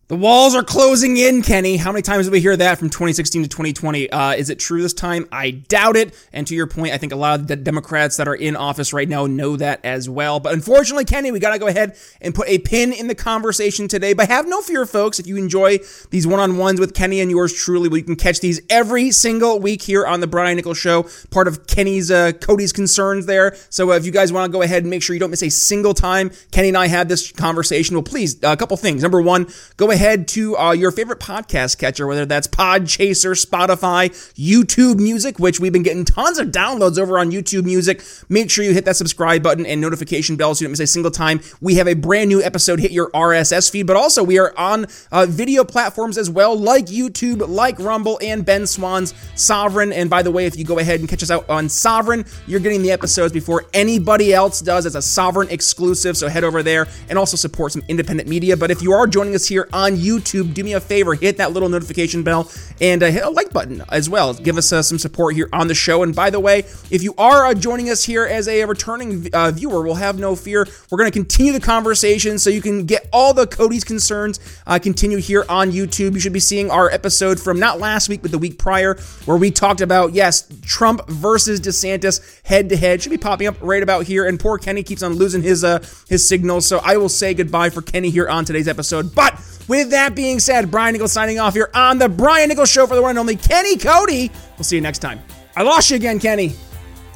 [0.08, 1.76] The walls are closing in, Kenny.
[1.76, 4.10] How many times did we hear that from 2016 to 2020?
[4.10, 5.28] Uh, is it true this time?
[5.30, 6.14] I doubt it.
[6.32, 8.94] And to your point, I think a lot of the Democrats that are in office
[8.94, 10.40] right now know that as well.
[10.40, 13.86] But unfortunately, Kenny, we got to go ahead and put a pin in the conversation
[13.86, 14.14] today.
[14.14, 15.18] But have no fear, folks.
[15.18, 15.76] If you enjoy
[16.08, 19.10] these one on ones with Kenny and yours truly, well, you can catch these every
[19.10, 23.54] single week here on the Brian Nichols Show, part of Kenny's, uh, Cody's concerns there.
[23.68, 25.42] So uh, if you guys want to go ahead and make sure you don't miss
[25.42, 29.02] a single time Kenny and I had this conversation, well, please, uh, a couple things.
[29.02, 34.08] Number one, go ahead ahead to uh, your favorite podcast catcher, whether that's Podchaser, Spotify,
[34.34, 38.00] YouTube Music, which we've been getting tons of downloads over on YouTube Music.
[38.28, 40.86] Make sure you hit that subscribe button and notification bell so you don't miss a
[40.86, 43.88] single time we have a brand new episode hit your RSS feed.
[43.88, 48.44] But also, we are on uh, video platforms as well, like YouTube, like Rumble, and
[48.44, 49.92] Ben Swann's Sovereign.
[49.92, 52.60] And by the way, if you go ahead and catch us out on Sovereign, you're
[52.60, 54.86] getting the episodes before anybody else does.
[54.86, 58.56] It's a Sovereign exclusive, so head over there and also support some independent media.
[58.56, 61.38] But if you are joining us here on on YouTube, do me a favor, hit
[61.38, 64.34] that little notification bell and uh, hit a like button as well.
[64.34, 66.02] Give us uh, some support here on the show.
[66.02, 66.60] And by the way,
[66.90, 70.36] if you are uh, joining us here as a returning uh, viewer, we'll have no
[70.36, 70.66] fear.
[70.90, 74.78] We're going to continue the conversation so you can get all the Cody's concerns uh,
[74.78, 76.14] continue here on YouTube.
[76.14, 79.36] You should be seeing our episode from not last week, but the week prior, where
[79.36, 83.02] we talked about, yes, Trump versus DeSantis head to head.
[83.02, 84.26] Should be popping up right about here.
[84.26, 86.60] And poor Kenny keeps on losing his uh, his signal.
[86.60, 89.14] So I will say goodbye for Kenny here on today's episode.
[89.14, 89.38] But
[89.78, 92.94] with that being said, Brian Nichols signing off here on the Brian Nichols Show for
[92.94, 94.30] the one and only Kenny Cody.
[94.56, 95.20] We'll see you next time.
[95.56, 96.54] I lost you again, Kenny.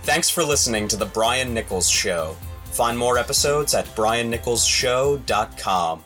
[0.04, 2.36] Thanks for listening to the Brian Nichols Show.
[2.64, 6.04] Find more episodes at briannicholsshow.com.